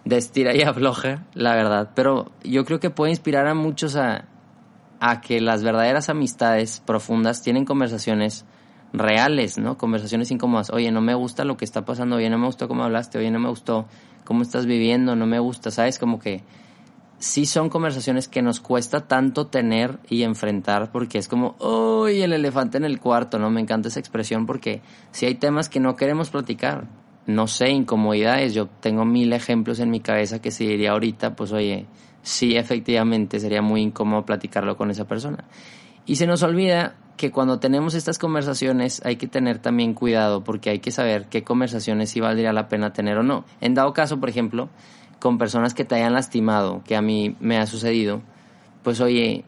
de 0.04 0.16
estira 0.16 0.54
y 0.54 0.62
afloja, 0.62 1.24
la 1.34 1.54
verdad. 1.54 1.90
Pero 1.94 2.30
yo 2.44 2.64
creo 2.64 2.80
que 2.80 2.90
puede 2.90 3.10
inspirar 3.10 3.46
a 3.46 3.54
muchos 3.54 3.96
a, 3.96 4.26
a 5.00 5.20
que 5.20 5.40
las 5.40 5.62
verdaderas 5.62 6.08
amistades 6.08 6.80
profundas 6.84 7.42
tienen 7.42 7.64
conversaciones 7.64 8.44
reales, 8.92 9.58
¿no? 9.58 9.76
Conversaciones 9.76 10.30
incómodas. 10.30 10.70
Oye, 10.70 10.90
no 10.90 11.00
me 11.00 11.14
gusta 11.14 11.44
lo 11.44 11.56
que 11.56 11.64
está 11.64 11.84
pasando, 11.84 12.16
oye, 12.16 12.30
no 12.30 12.38
me 12.38 12.46
gustó 12.46 12.68
cómo 12.68 12.84
hablaste, 12.84 13.18
oye, 13.18 13.30
no 13.30 13.38
me 13.38 13.48
gustó 13.48 13.86
cómo 14.24 14.42
estás 14.42 14.66
viviendo, 14.66 15.16
no 15.16 15.26
me 15.26 15.38
gusta, 15.38 15.70
¿sabes? 15.70 15.98
Como 15.98 16.18
que 16.18 16.42
sí 17.18 17.46
son 17.46 17.68
conversaciones 17.68 18.28
que 18.28 18.42
nos 18.42 18.60
cuesta 18.60 19.06
tanto 19.06 19.46
tener 19.46 19.98
y 20.08 20.22
enfrentar 20.22 20.90
porque 20.92 21.18
es 21.18 21.28
como, 21.28 21.56
uy, 21.58 22.22
el 22.22 22.32
elefante 22.32 22.78
en 22.78 22.84
el 22.84 23.00
cuarto, 23.00 23.38
¿no? 23.38 23.50
Me 23.50 23.60
encanta 23.60 23.88
esa 23.88 24.00
expresión 24.00 24.46
porque 24.46 24.82
si 25.10 25.26
hay 25.26 25.34
temas 25.34 25.68
que 25.68 25.80
no 25.80 25.96
queremos 25.96 26.30
platicar, 26.30 26.86
no 27.26 27.46
sé, 27.46 27.70
incomodidades, 27.70 28.54
yo 28.54 28.66
tengo 28.66 29.04
mil 29.04 29.32
ejemplos 29.32 29.80
en 29.80 29.90
mi 29.90 30.00
cabeza 30.00 30.40
que 30.40 30.50
si 30.50 30.66
diría 30.66 30.92
ahorita, 30.92 31.34
pues 31.34 31.52
oye, 31.52 31.86
sí 32.22 32.56
efectivamente 32.56 33.40
sería 33.40 33.62
muy 33.62 33.82
incómodo 33.82 34.24
platicarlo 34.24 34.76
con 34.76 34.90
esa 34.90 35.06
persona. 35.06 35.44
Y 36.06 36.16
se 36.16 36.26
nos 36.26 36.42
olvida 36.42 36.94
que 37.16 37.30
cuando 37.32 37.58
tenemos 37.58 37.94
estas 37.94 38.18
conversaciones 38.18 39.02
hay 39.04 39.16
que 39.16 39.26
tener 39.26 39.58
también 39.58 39.92
cuidado 39.92 40.44
porque 40.44 40.70
hay 40.70 40.78
que 40.78 40.92
saber 40.92 41.26
qué 41.26 41.42
conversaciones 41.42 42.10
sí 42.10 42.20
valdría 42.20 42.52
la 42.52 42.68
pena 42.68 42.92
tener 42.92 43.18
o 43.18 43.22
no. 43.22 43.44
En 43.60 43.74
dado 43.74 43.92
caso, 43.92 44.20
por 44.20 44.30
ejemplo, 44.30 44.70
con 45.20 45.38
personas 45.38 45.74
que 45.74 45.84
te 45.84 45.96
hayan 45.96 46.12
lastimado, 46.12 46.82
que 46.84 46.96
a 46.96 47.02
mí 47.02 47.36
me 47.40 47.58
ha 47.58 47.66
sucedido, 47.66 48.22
pues 48.82 49.00
oye, 49.00 49.44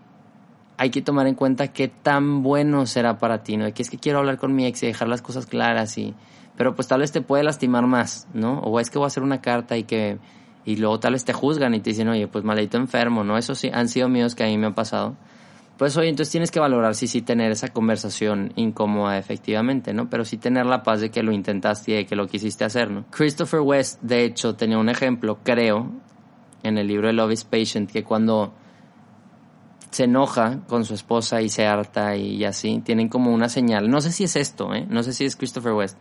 hay 0.76 0.90
que 0.90 1.02
tomar 1.02 1.26
en 1.26 1.34
cuenta 1.34 1.68
qué 1.68 1.88
tan 1.88 2.42
bueno 2.42 2.86
será 2.86 3.18
para 3.18 3.42
ti, 3.42 3.56
¿no? 3.56 3.72
Que 3.72 3.82
es 3.82 3.90
que 3.90 3.98
quiero 3.98 4.18
hablar 4.18 4.38
con 4.38 4.54
mi 4.54 4.66
ex 4.66 4.82
y 4.82 4.86
dejar 4.86 5.08
las 5.08 5.22
cosas 5.22 5.46
claras 5.46 5.96
y... 5.98 6.14
Pero 6.56 6.74
pues 6.74 6.88
tal 6.88 7.00
vez 7.00 7.10
te 7.10 7.22
puede 7.22 7.42
lastimar 7.42 7.86
más, 7.86 8.26
¿no? 8.34 8.58
O 8.58 8.80
es 8.80 8.90
que 8.90 8.98
voy 8.98 9.06
a 9.06 9.08
hacer 9.08 9.22
una 9.22 9.40
carta 9.40 9.78
y 9.78 9.84
que 9.84 10.18
y 10.64 10.76
luego 10.76 11.00
tal 11.00 11.14
vez 11.14 11.24
te 11.24 11.32
juzgan 11.32 11.74
y 11.74 11.80
te 11.80 11.90
dicen, 11.90 12.08
oye, 12.08 12.28
pues 12.28 12.44
maldito 12.44 12.76
enfermo, 12.76 13.24
¿no? 13.24 13.38
Eso 13.38 13.54
sí, 13.54 13.70
han 13.72 13.88
sido 13.88 14.08
miedos 14.08 14.34
que 14.34 14.44
a 14.44 14.46
mí 14.46 14.58
me 14.58 14.66
han 14.66 14.74
pasado. 14.74 15.16
Pues 15.80 15.96
oye, 15.96 16.10
entonces 16.10 16.30
tienes 16.30 16.50
que 16.50 16.60
valorar 16.60 16.94
si 16.94 17.06
sí 17.06 17.22
tener 17.22 17.50
esa 17.52 17.68
conversación 17.68 18.52
incómoda 18.54 19.16
efectivamente, 19.16 19.94
¿no? 19.94 20.10
Pero 20.10 20.26
sí 20.26 20.36
tener 20.36 20.66
la 20.66 20.82
paz 20.82 21.00
de 21.00 21.10
que 21.10 21.22
lo 21.22 21.32
intentaste 21.32 21.92
y 21.92 21.94
de 21.94 22.04
que 22.04 22.16
lo 22.16 22.26
quisiste 22.26 22.64
hacer, 22.64 22.90
¿no? 22.90 23.06
Christopher 23.08 23.60
West, 23.60 23.98
de 24.02 24.24
hecho, 24.24 24.54
tenía 24.56 24.76
un 24.76 24.90
ejemplo, 24.90 25.38
creo, 25.42 25.90
en 26.62 26.76
el 26.76 26.86
libro 26.86 27.06
de 27.06 27.14
Love 27.14 27.32
is 27.32 27.44
Patient, 27.44 27.90
que 27.90 28.04
cuando 28.04 28.52
se 29.90 30.04
enoja 30.04 30.58
con 30.68 30.84
su 30.84 30.92
esposa 30.92 31.40
y 31.40 31.48
se 31.48 31.66
harta 31.66 32.14
y 32.14 32.44
así, 32.44 32.82
tienen 32.84 33.08
como 33.08 33.32
una 33.32 33.48
señal. 33.48 33.88
No 33.88 34.02
sé 34.02 34.12
si 34.12 34.24
es 34.24 34.36
esto, 34.36 34.74
¿eh? 34.74 34.84
No 34.86 35.02
sé 35.02 35.14
si 35.14 35.24
es 35.24 35.34
Christopher 35.34 35.72
West, 35.72 35.96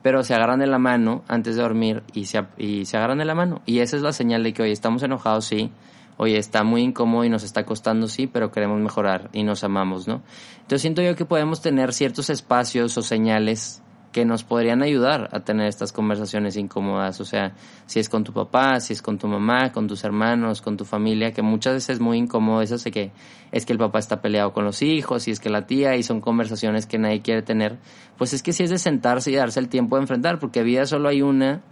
pero 0.00 0.22
se 0.22 0.32
agarran 0.32 0.60
de 0.60 0.68
la 0.68 0.78
mano 0.78 1.24
antes 1.26 1.56
de 1.56 1.62
dormir 1.62 2.04
y 2.12 2.26
se, 2.26 2.40
y 2.56 2.84
se 2.84 2.96
agarran 2.98 3.18
de 3.18 3.24
la 3.24 3.34
mano. 3.34 3.62
Y 3.66 3.80
esa 3.80 3.96
es 3.96 4.02
la 4.02 4.12
señal 4.12 4.44
de 4.44 4.52
que, 4.52 4.62
oye, 4.62 4.70
estamos 4.70 5.02
enojados, 5.02 5.46
sí, 5.46 5.72
oye, 6.16 6.38
está 6.38 6.64
muy 6.64 6.82
incómodo 6.82 7.24
y 7.24 7.28
nos 7.28 7.44
está 7.44 7.64
costando, 7.64 8.08
sí, 8.08 8.26
pero 8.26 8.50
queremos 8.50 8.80
mejorar 8.80 9.30
y 9.32 9.42
nos 9.42 9.64
amamos, 9.64 10.06
¿no? 10.06 10.22
Entonces 10.56 10.82
siento 10.82 11.02
yo 11.02 11.16
que 11.16 11.24
podemos 11.24 11.60
tener 11.60 11.92
ciertos 11.92 12.30
espacios 12.30 12.96
o 12.96 13.02
señales 13.02 13.82
que 14.14 14.24
nos 14.24 14.44
podrían 14.44 14.80
ayudar 14.84 15.28
a 15.32 15.40
tener 15.40 15.66
estas 15.66 15.90
conversaciones 15.92 16.56
incómodas. 16.56 17.20
O 17.20 17.24
sea, 17.24 17.52
si 17.86 17.98
es 17.98 18.08
con 18.08 18.22
tu 18.22 18.32
papá, 18.32 18.78
si 18.78 18.92
es 18.92 19.02
con 19.02 19.18
tu 19.18 19.26
mamá, 19.26 19.72
con 19.72 19.88
tus 19.88 20.04
hermanos, 20.04 20.62
con 20.62 20.76
tu 20.76 20.84
familia, 20.84 21.32
que 21.32 21.42
muchas 21.42 21.74
veces 21.74 21.96
es 21.96 22.00
muy 22.00 22.18
incómodo 22.18 22.62
eso, 22.62 22.78
sé 22.78 22.92
que 22.92 23.10
es 23.50 23.66
que 23.66 23.72
el 23.72 23.78
papá 23.80 23.98
está 23.98 24.22
peleado 24.22 24.52
con 24.52 24.64
los 24.64 24.82
hijos, 24.82 25.26
y 25.26 25.32
es 25.32 25.40
que 25.40 25.50
la 25.50 25.66
tía, 25.66 25.96
y 25.96 26.04
son 26.04 26.20
conversaciones 26.20 26.86
que 26.86 26.96
nadie 26.96 27.22
quiere 27.22 27.42
tener. 27.42 27.78
Pues 28.16 28.32
es 28.32 28.44
que 28.44 28.52
si 28.52 28.62
es 28.62 28.70
de 28.70 28.78
sentarse 28.78 29.32
y 29.32 29.34
darse 29.34 29.58
el 29.58 29.68
tiempo 29.68 29.96
de 29.96 30.02
enfrentar, 30.02 30.38
porque 30.38 30.62
vida 30.62 30.86
solo 30.86 31.08
hay 31.08 31.20
una 31.20 31.62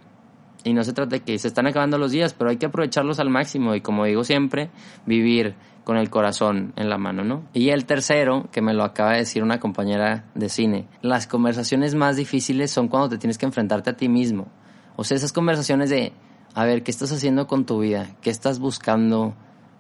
y 0.65 0.73
no 0.73 0.85
se 0.85 0.93
trata 0.93 1.17
de 1.17 1.21
que 1.21 1.39
se 1.39 1.49
están 1.49 1.67
acabando 1.67 1.99
los 1.99 2.13
días, 2.13 2.35
pero 2.35 2.51
hay 2.51 2.57
que 2.57 2.67
aprovecharlos 2.67 3.19
al 3.21 3.31
máximo 3.31 3.75
y 3.75 3.81
como 3.81 4.05
digo 4.05 4.25
siempre, 4.25 4.71
vivir 5.07 5.55
con 5.85 5.97
el 5.97 6.11
corazón 6.11 6.73
en 6.77 6.89
la 6.89 6.99
mano, 6.99 7.25
¿no? 7.25 7.43
Y 7.53 7.71
el 7.71 7.85
tercero, 7.85 8.49
que 8.53 8.63
me 8.63 8.75
lo 8.75 8.85
acaba 8.85 9.13
de 9.13 9.19
decir 9.19 9.43
una 9.43 9.59
compañera 9.59 10.25
de 10.35 10.49
cine, 10.49 10.87
las 11.01 11.27
conversaciones 11.27 11.95
más 11.95 12.17
difíciles 12.17 12.71
son 12.71 12.89
cuando 12.89 13.09
te 13.09 13.19
tienes 13.19 13.39
que 13.39 13.47
enfrentarte 13.47 13.91
a 13.91 13.97
ti 13.97 14.09
mismo. 14.09 14.49
O 14.97 15.05
sea, 15.05 15.17
esas 15.17 15.33
conversaciones 15.33 15.91
de, 15.91 16.13
a 16.55 16.65
ver, 16.65 16.83
¿qué 16.83 16.91
estás 16.91 17.11
haciendo 17.13 17.47
con 17.47 17.67
tu 17.67 17.81
vida? 17.81 18.11
¿Qué 18.21 18.31
estás 18.31 18.59
buscando? 18.59 19.35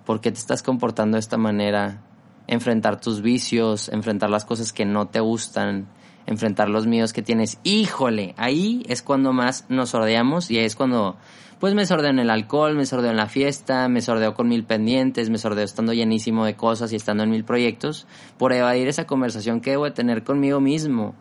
¿Por 0.04 0.20
qué 0.20 0.32
te 0.32 0.38
estás 0.38 0.62
comportando 0.62 1.16
de 1.16 1.20
esta 1.20 1.36
manera? 1.36 2.02
enfrentar 2.46 3.00
tus 3.00 3.22
vicios, 3.22 3.88
enfrentar 3.88 4.30
las 4.30 4.44
cosas 4.44 4.72
que 4.72 4.84
no 4.84 5.08
te 5.08 5.20
gustan, 5.20 5.86
enfrentar 6.26 6.68
los 6.68 6.86
miedos 6.86 7.12
que 7.12 7.22
tienes. 7.22 7.58
Híjole, 7.64 8.34
ahí 8.36 8.84
es 8.88 9.02
cuando 9.02 9.32
más 9.32 9.66
nos 9.68 9.90
sordeamos 9.90 10.50
y 10.50 10.58
ahí 10.58 10.64
es 10.64 10.76
cuando 10.76 11.16
pues 11.62 11.74
me 11.74 11.86
sordeo 11.86 12.10
en 12.10 12.18
el 12.18 12.30
alcohol, 12.30 12.74
me 12.74 12.86
sordeo 12.86 13.12
en 13.12 13.16
la 13.16 13.28
fiesta, 13.28 13.88
me 13.88 14.00
sordeo 14.00 14.34
con 14.34 14.48
mil 14.48 14.64
pendientes, 14.64 15.30
me 15.30 15.38
sordeo 15.38 15.64
estando 15.64 15.92
llenísimo 15.92 16.44
de 16.44 16.56
cosas 16.56 16.92
y 16.92 16.96
estando 16.96 17.22
en 17.22 17.30
mil 17.30 17.44
proyectos 17.44 18.08
por 18.36 18.52
evadir 18.52 18.88
esa 18.88 19.06
conversación 19.06 19.60
que 19.60 19.70
debo 19.70 19.84
de 19.84 19.92
tener 19.92 20.24
conmigo 20.24 20.60
mismo. 20.60 21.14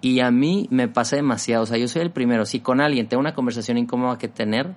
Y 0.00 0.20
a 0.20 0.30
mí 0.30 0.68
me 0.70 0.86
pasa 0.86 1.16
demasiado, 1.16 1.64
o 1.64 1.66
sea, 1.66 1.76
yo 1.76 1.88
soy 1.88 2.02
el 2.02 2.12
primero, 2.12 2.46
si 2.46 2.60
con 2.60 2.80
alguien 2.80 3.08
tengo 3.08 3.20
una 3.20 3.34
conversación 3.34 3.78
incómoda 3.78 4.16
que 4.16 4.28
tener, 4.28 4.74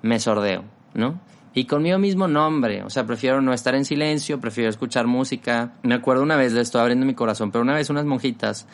me 0.00 0.18
sordeo, 0.18 0.64
¿no? 0.94 1.20
Y 1.54 1.64
conmigo 1.64 1.98
mismo, 1.98 2.28
no, 2.28 2.46
hombre. 2.46 2.82
O 2.84 2.90
sea, 2.90 3.04
prefiero 3.04 3.40
no 3.40 3.52
estar 3.52 3.74
en 3.74 3.84
silencio, 3.84 4.40
prefiero 4.40 4.70
escuchar 4.70 5.06
música. 5.06 5.72
Me 5.82 5.94
acuerdo 5.94 6.22
una 6.22 6.36
vez, 6.36 6.52
le 6.52 6.60
estoy 6.60 6.80
abriendo 6.80 7.04
mi 7.04 7.14
corazón, 7.14 7.50
pero 7.50 7.62
una 7.62 7.74
vez 7.74 7.90
unas 7.90 8.04
monjitas, 8.04 8.66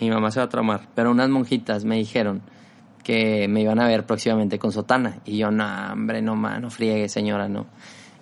mi 0.00 0.10
mamá 0.10 0.30
se 0.30 0.40
va 0.40 0.46
a 0.46 0.48
traumar, 0.48 0.88
pero 0.94 1.10
unas 1.10 1.28
monjitas 1.28 1.84
me 1.84 1.96
dijeron 1.96 2.42
que 3.02 3.46
me 3.48 3.60
iban 3.60 3.78
a 3.80 3.86
ver 3.86 4.04
próximamente 4.06 4.58
con 4.58 4.72
sotana. 4.72 5.20
Y 5.24 5.38
yo, 5.38 5.50
no, 5.50 5.64
hombre, 5.92 6.22
no, 6.22 6.34
no 6.34 6.70
friegue, 6.70 7.08
señora, 7.08 7.48
no. 7.48 7.66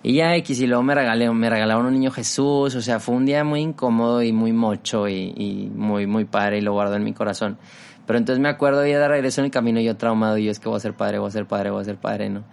Y 0.03 0.15
ya 0.15 0.35
X, 0.35 0.59
y 0.59 0.67
luego 0.67 0.83
me, 0.83 0.93
regalé, 0.93 1.31
me 1.31 1.49
regalaron 1.49 1.85
un 1.85 1.93
niño 1.93 2.11
Jesús, 2.11 2.75
o 2.75 2.81
sea, 2.81 2.99
fue 2.99 3.15
un 3.15 3.25
día 3.25 3.45
muy 3.45 3.61
incómodo 3.61 4.21
y 4.21 4.33
muy 4.33 4.51
mocho 4.51 5.07
y, 5.07 5.33
y 5.35 5.71
muy, 5.73 6.05
muy 6.05 6.25
padre 6.25 6.57
y 6.57 6.61
lo 6.61 6.73
guardo 6.73 6.97
en 6.97 7.05
mi 7.05 7.13
corazón. 7.13 7.57
Pero 8.05 8.19
entonces 8.19 8.41
me 8.41 8.49
acuerdo 8.49 8.85
ya 8.85 8.99
de 8.99 9.07
regreso 9.07 9.39
en 9.39 9.45
el 9.45 9.51
camino 9.51 9.79
yo 9.79 9.95
traumado 9.95 10.37
y 10.37 10.43
yo 10.45 10.51
es 10.51 10.59
que 10.59 10.67
voy 10.67 10.75
a 10.75 10.81
ser 10.81 10.93
padre, 10.93 11.19
voy 11.19 11.29
a 11.29 11.31
ser 11.31 11.45
padre, 11.45 11.69
voy 11.69 11.81
a 11.81 11.85
ser 11.85 11.95
padre, 11.95 12.29
¿no? 12.29 12.43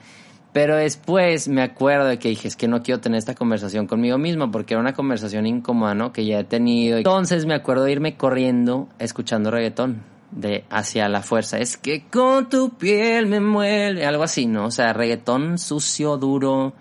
Pero 0.52 0.76
después 0.76 1.48
me 1.48 1.62
acuerdo 1.62 2.06
de 2.06 2.18
que 2.18 2.28
dije, 2.28 2.48
es 2.48 2.56
que 2.56 2.66
no 2.66 2.82
quiero 2.82 3.00
tener 3.00 3.18
esta 3.18 3.34
conversación 3.34 3.86
conmigo 3.86 4.18
mismo 4.18 4.50
porque 4.50 4.74
era 4.74 4.80
una 4.80 4.94
conversación 4.94 5.46
incómoda, 5.46 5.94
¿no? 5.94 6.12
Que 6.12 6.26
ya 6.26 6.40
he 6.40 6.44
tenido. 6.44 6.98
Entonces 6.98 7.46
me 7.46 7.54
acuerdo 7.54 7.84
de 7.84 7.92
irme 7.92 8.16
corriendo 8.16 8.88
escuchando 8.98 9.50
reggaetón 9.50 10.02
de 10.32 10.64
hacia 10.68 11.08
la 11.08 11.22
fuerza. 11.22 11.58
Es 11.58 11.76
que 11.76 12.04
con 12.08 12.48
tu 12.48 12.70
piel 12.70 13.26
me 13.26 13.40
mueve, 13.40 14.04
algo 14.04 14.24
así, 14.24 14.46
¿no? 14.46 14.66
O 14.66 14.70
sea, 14.72 14.92
reggaetón 14.92 15.56
sucio, 15.56 16.16
duro, 16.16 16.72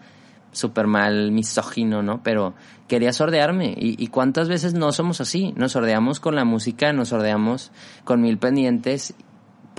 súper 0.52 0.88
mal, 0.88 1.32
misógino, 1.32 2.02
¿no? 2.02 2.22
Pero 2.24 2.56
quería 2.88 3.14
sordearme. 3.14 3.76
¿Y, 3.78 4.04
¿Y 4.04 4.08
cuántas 4.08 4.50
veces 4.50 4.74
no 4.74 4.92
somos 4.92 5.22
así? 5.22 5.54
Nos 5.56 5.74
sordeamos 5.74 6.20
con 6.20 6.36
la 6.36 6.44
música, 6.44 6.92
nos 6.92 7.10
sordeamos 7.10 7.72
con 8.04 8.22
mil 8.22 8.40
pendientes 8.40 9.14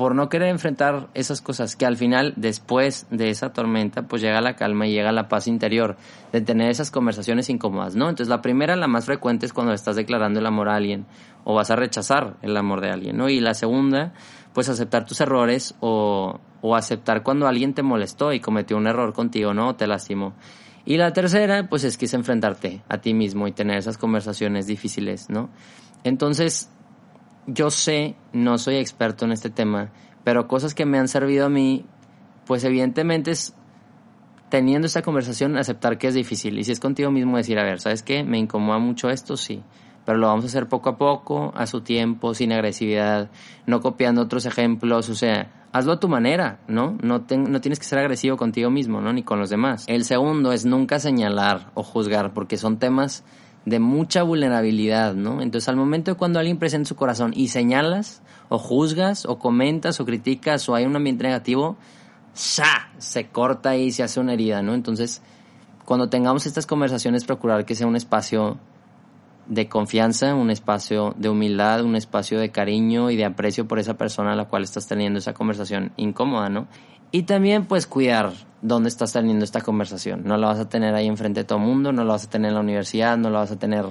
por 0.01 0.15
no 0.15 0.31
querer 0.31 0.49
enfrentar 0.49 1.09
esas 1.13 1.43
cosas 1.43 1.77
que 1.77 1.85
al 1.85 1.99
final, 1.99 2.33
después 2.37 3.07
de 3.11 3.29
esa 3.29 3.53
tormenta, 3.53 4.09
pues 4.09 4.23
llega 4.23 4.41
la 4.41 4.57
calma 4.57 4.87
y 4.87 4.93
llega 4.93 5.13
la 5.13 5.29
paz 5.29 5.47
interior 5.47 5.99
de 6.33 6.41
tener 6.41 6.71
esas 6.71 6.91
conversaciones 6.91 7.51
incómodas, 7.51 7.97
¿no? 7.97 8.09
Entonces 8.09 8.29
la 8.29 8.41
primera, 8.41 8.77
la 8.77 8.87
más 8.87 9.05
frecuente, 9.05 9.45
es 9.45 9.53
cuando 9.53 9.75
estás 9.75 9.97
declarando 9.97 10.41
el 10.41 10.47
amor 10.47 10.71
a 10.71 10.77
alguien 10.77 11.05
o 11.45 11.55
vas 11.55 11.71
a 11.71 11.77
rechazar 11.77 12.39
el 12.41 12.57
amor 12.57 12.81
de 12.81 12.89
alguien, 12.89 13.19
¿no? 13.19 13.29
Y 13.29 13.41
la 13.41 13.53
segunda, 13.53 14.15
pues 14.55 14.71
aceptar 14.71 15.05
tus 15.05 15.21
errores 15.21 15.75
o, 15.81 16.41
o 16.63 16.77
aceptar 16.77 17.23
cuando 17.23 17.47
alguien 17.47 17.75
te 17.75 17.83
molestó 17.83 18.33
y 18.33 18.41
cometió 18.41 18.79
un 18.79 18.87
error 18.87 19.13
contigo, 19.13 19.53
¿no? 19.53 19.69
O 19.69 19.75
te 19.75 19.87
lastimó. 19.87 20.33
Y 20.87 20.97
la 20.97 21.13
tercera, 21.13 21.69
pues 21.69 21.85
es 21.85 21.99
que 21.99 22.07
es 22.07 22.15
enfrentarte 22.15 22.81
a 22.89 23.03
ti 23.03 23.13
mismo 23.13 23.47
y 23.49 23.53
tener 23.53 23.77
esas 23.77 23.99
conversaciones 23.99 24.67
difíciles, 24.67 25.29
¿no? 25.29 25.51
Entonces, 26.05 26.71
yo 27.47 27.71
sé, 27.71 28.17
no 28.33 28.59
soy 28.59 28.77
experto 28.77 29.25
en 29.25 29.33
este 29.33 29.51
tema, 29.51 29.91
pero 30.25 30.49
cosas 30.49 30.75
que 30.75 30.87
me 30.87 30.99
han 30.99 31.09
servido 31.09 31.47
a 31.47 31.49
mí, 31.49 31.85
pues 32.47 32.65
evidentemente 32.65 33.31
es 33.31 33.55
teniendo 34.51 34.87
esta 34.87 35.03
conversación 35.03 35.57
aceptar 35.57 35.97
que 35.97 36.09
es 36.09 36.15
difícil. 36.15 36.59
Y 36.59 36.65
si 36.65 36.73
es 36.73 36.81
contigo 36.81 37.11
mismo 37.11 37.37
decir, 37.37 37.59
a 37.59 37.65
ver, 37.65 37.81
¿sabes 37.81 38.03
qué? 38.03 38.25
Me 38.25 38.39
incomoda 38.39 38.79
mucho 38.79 39.09
esto, 39.09 39.37
sí. 39.37 39.63
Pero 40.05 40.19
lo 40.19 40.27
vamos 40.27 40.45
a 40.45 40.49
hacer 40.49 40.69
poco 40.69 40.91
a 40.91 40.99
poco, 40.99 41.53
a 41.55 41.67
su 41.67 41.83
tiempo, 41.83 42.35
sin 42.35 42.53
agresividad, 42.53 43.31
no 43.67 43.81
copiando 43.81 44.23
otros 44.23 44.47
ejemplos, 44.47 45.09
o 45.09 45.15
sea, 45.15 45.69
hazlo 45.73 45.93
a 45.93 46.01
tu 46.01 46.09
manera, 46.09 46.59
¿no? 46.69 46.97
No, 47.03 47.25
no 47.29 47.61
tienes 47.61 47.79
que 47.79 47.85
ser 47.85 48.01
agresivo 48.01 48.37
contigo 48.37 48.71
mismo, 48.71 49.01
¿no? 49.01 49.13
Ni 49.13 49.23
con 49.23 49.39
los 49.39 49.51
demás. 49.51 49.85
El 49.87 50.05
segundo 50.05 50.53
es 50.53 50.65
nunca 50.65 50.99
señalar 50.99 51.71
o 51.75 51.83
juzgar, 51.83 52.33
porque 52.33 52.57
son 52.57 52.79
temas 52.79 53.25
de 53.71 53.79
mucha 53.79 54.25
vulnerabilidad, 54.25 55.15
¿no? 55.15 55.41
Entonces, 55.41 55.69
al 55.69 55.77
momento 55.77 56.11
de 56.11 56.17
cuando 56.17 56.41
alguien 56.41 56.59
presenta 56.59 56.89
su 56.89 56.97
corazón 56.97 57.33
y 57.37 57.49
señalas, 57.49 58.21
o 58.49 58.59
juzgas, 58.59 59.27
o 59.27 59.39
comentas, 59.39 60.01
o 60.01 60.05
criticas, 60.05 60.69
o 60.69 60.75
hay 60.75 60.87
un 60.87 60.97
ambiente 60.97 61.23
negativo, 61.23 61.77
¡sa! 62.35 62.91
se 62.99 63.29
corta 63.29 63.77
y 63.77 63.93
se 63.93 64.03
hace 64.03 64.19
una 64.19 64.33
herida, 64.33 64.61
¿no? 64.61 64.75
Entonces, 64.75 65.23
cuando 65.85 66.09
tengamos 66.09 66.47
estas 66.47 66.67
conversaciones, 66.67 67.25
procurar 67.25 67.65
que 67.65 67.77
sea 67.77 67.87
un 67.87 67.95
espacio 67.95 68.59
de 69.47 69.69
confianza, 69.69 70.35
un 70.35 70.51
espacio 70.51 71.15
de 71.17 71.29
humildad, 71.29 71.85
un 71.85 71.95
espacio 71.95 72.41
de 72.41 72.51
cariño 72.51 73.09
y 73.13 73.17
de 73.17 73.25
aprecio 73.25 73.69
por 73.69 73.79
esa 73.79 73.95
persona 73.95 74.33
a 74.33 74.37
la 74.37 74.47
cual 74.47 74.65
estás 74.65 74.89
teniendo 74.89 75.21
esa 75.21 75.33
conversación 75.33 75.93
incómoda, 75.97 76.49
¿no? 76.49 76.67
Y 77.13 77.25
también, 77.25 77.67
pues, 77.67 77.87
cuidar 77.87 78.33
dónde 78.63 78.89
estás 78.89 79.13
teniendo 79.13 79.45
esta 79.45 79.61
conversación. 79.61 80.23
No 80.25 80.37
la 80.37 80.49
vas 80.49 80.59
a 80.59 80.69
tener 80.69 80.95
ahí 80.95 81.07
enfrente 81.07 81.41
de 81.41 81.45
todo 81.45 81.59
el 81.59 81.65
mundo, 81.65 81.93
no 81.93 82.05
la 82.05 82.13
vas 82.13 82.27
a 82.27 82.31
tener 82.31 82.51
en 82.51 82.55
la 82.55 82.61
universidad, 82.61 83.17
no 83.17 83.31
la 83.31 83.41
vas 83.41 83.51
a 83.51 83.59
tener, 83.59 83.87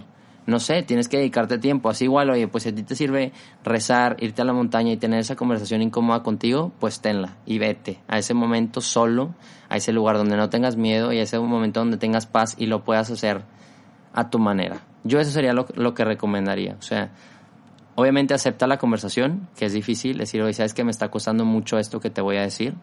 no 0.45 0.59
sé, 0.59 0.83
tienes 0.83 1.09
que 1.09 1.17
dedicarte 1.17 1.57
tiempo. 1.57 1.89
Así 1.89 2.05
igual, 2.05 2.29
oye, 2.29 2.47
pues 2.47 2.63
si 2.63 2.69
a 2.69 2.75
ti 2.75 2.83
te 2.83 2.95
sirve 2.95 3.33
rezar, 3.63 4.15
irte 4.19 4.41
a 4.41 4.45
la 4.45 4.53
montaña 4.53 4.91
y 4.91 4.97
tener 4.97 5.19
esa 5.19 5.35
conversación 5.35 5.81
incómoda 5.81 6.23
contigo, 6.23 6.71
pues 6.79 7.01
tenla 7.01 7.37
y 7.45 7.59
vete 7.59 7.99
a 8.07 8.17
ese 8.19 8.33
momento 8.33 8.79
solo, 8.81 9.33
a 9.69 9.77
ese 9.77 9.91
lugar 9.91 10.17
donde 10.17 10.37
no 10.37 10.49
tengas 10.49 10.75
miedo 10.75 11.11
y 11.11 11.19
a 11.19 11.23
ese 11.23 11.39
momento 11.39 11.79
donde 11.79 11.97
tengas 11.97 12.25
paz 12.25 12.55
y 12.57 12.67
lo 12.67 12.83
puedas 12.83 13.09
hacer 13.11 13.41
a 14.13 14.29
tu 14.29 14.39
manera. 14.39 14.81
Yo 15.03 15.19
eso 15.19 15.31
sería 15.31 15.53
lo, 15.53 15.65
lo 15.75 15.93
que 15.93 16.05
recomendaría. 16.05 16.75
O 16.79 16.81
sea, 16.81 17.11
obviamente 17.95 18.33
acepta 18.33 18.67
la 18.67 18.77
conversación, 18.77 19.49
que 19.57 19.65
es 19.65 19.73
difícil, 19.73 20.17
decir, 20.17 20.41
oye, 20.41 20.53
sabes 20.53 20.73
que 20.73 20.83
me 20.83 20.91
está 20.91 21.09
costando 21.09 21.43
mucho 21.43 21.77
esto 21.79 21.99
que 21.99 22.09
te 22.09 22.21
voy 22.21 22.37
a 22.37 22.41
decir 22.41 22.75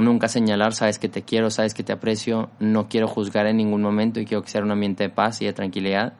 nunca 0.00 0.28
señalar, 0.28 0.72
sabes 0.74 0.98
que 0.98 1.08
te 1.08 1.22
quiero, 1.22 1.50
sabes 1.50 1.74
que 1.74 1.82
te 1.82 1.92
aprecio, 1.92 2.50
no 2.58 2.88
quiero 2.88 3.08
juzgar 3.08 3.46
en 3.46 3.56
ningún 3.56 3.82
momento 3.82 4.20
y 4.20 4.26
quiero 4.26 4.42
que 4.42 4.50
sea 4.50 4.62
un 4.62 4.70
ambiente 4.70 5.04
de 5.04 5.10
paz 5.10 5.40
y 5.42 5.46
de 5.46 5.52
tranquilidad. 5.52 6.14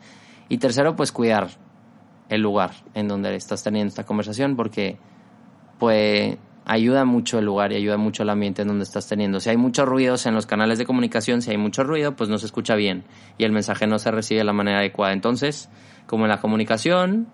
Y 0.49 0.59
tercero, 0.59 0.97
pues 0.97 1.13
cuidar 1.13 1.49
el 2.29 2.43
lugar 2.43 2.73
en 2.95 3.09
donde 3.09 3.35
estás 3.35 3.63
teniendo 3.63 3.89
esta 3.89 4.05
conversación 4.05 4.57
porque 4.57 4.99
pues 5.79 6.39
ayuda 6.65 7.05
mucho 7.05 7.39
el 7.39 7.45
lugar 7.45 7.73
y 7.73 7.77
ayuda 7.77 7.97
mucho 7.97 8.23
el 8.23 8.31
ambiente 8.31 8.63
en 8.63 8.69
donde 8.69 8.85
estás 8.85 9.09
teniendo. 9.09 9.41
Si 9.41 9.51
hay 9.51 9.57
muchos 9.57 9.87
ruidos 9.87 10.27
en 10.27 10.35
los 10.35 10.47
canales 10.47 10.79
de 10.79 10.87
comunicación, 10.87 11.43
si 11.43 11.51
hay 11.51 11.57
mucho 11.57 11.83
ruido, 11.83 12.15
pues 12.15 12.31
no 12.31 12.39
se 12.39 12.47
escucha 12.47 12.77
bien 12.77 13.05
y 13.39 13.45
el 13.45 13.53
mensaje 13.53 13.87
no 13.87 13.99
se 13.99 14.11
recibe 14.11 14.39
de 14.39 14.45
la 14.45 14.53
manera 14.53 14.79
adecuada. 14.79 15.13
Entonces, 15.13 15.69
como 16.07 16.25
en 16.25 16.31
la 16.31 16.41
comunicación, 16.41 17.29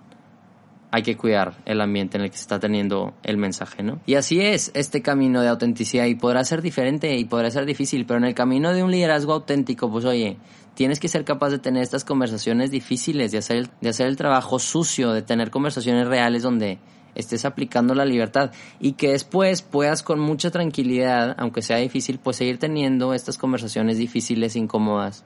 hay 0.90 1.02
que 1.02 1.16
cuidar 1.16 1.54
el 1.64 1.80
ambiente 1.80 2.16
en 2.16 2.24
el 2.24 2.30
que 2.30 2.36
se 2.36 2.42
está 2.42 2.58
teniendo 2.58 3.14
el 3.22 3.36
mensaje, 3.36 3.82
¿no? 3.82 4.00
Y 4.06 4.14
así 4.14 4.40
es 4.40 4.70
este 4.74 5.02
camino 5.02 5.42
de 5.42 5.48
autenticidad 5.48 6.06
y 6.06 6.14
podrá 6.14 6.44
ser 6.44 6.62
diferente 6.62 7.16
y 7.16 7.24
podrá 7.24 7.50
ser 7.50 7.66
difícil, 7.66 8.06
pero 8.06 8.18
en 8.18 8.24
el 8.24 8.34
camino 8.34 8.72
de 8.72 8.82
un 8.82 8.90
liderazgo 8.90 9.32
auténtico, 9.32 9.90
pues 9.90 10.04
oye, 10.04 10.38
tienes 10.74 11.00
que 11.00 11.08
ser 11.08 11.24
capaz 11.24 11.50
de 11.50 11.58
tener 11.58 11.82
estas 11.82 12.04
conversaciones 12.04 12.70
difíciles, 12.70 13.32
de 13.32 13.38
hacer, 13.38 13.68
de 13.80 13.88
hacer 13.88 14.06
el 14.06 14.16
trabajo 14.16 14.58
sucio, 14.58 15.12
de 15.12 15.22
tener 15.22 15.50
conversaciones 15.50 16.06
reales 16.06 16.42
donde 16.42 16.78
estés 17.16 17.44
aplicando 17.46 17.94
la 17.94 18.04
libertad 18.04 18.52
y 18.78 18.92
que 18.92 19.12
después 19.12 19.62
puedas 19.62 20.02
con 20.02 20.20
mucha 20.20 20.50
tranquilidad, 20.50 21.34
aunque 21.38 21.62
sea 21.62 21.78
difícil, 21.78 22.18
pues 22.18 22.36
seguir 22.36 22.58
teniendo 22.58 23.14
estas 23.14 23.38
conversaciones 23.38 23.98
difíciles, 23.98 24.54
incómodas, 24.54 25.24